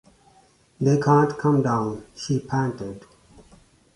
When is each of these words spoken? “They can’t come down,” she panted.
“They 0.79 0.97
can’t 0.99 1.37
come 1.37 1.61
down,” 1.61 2.03
she 2.15 2.39
panted. 2.39 3.05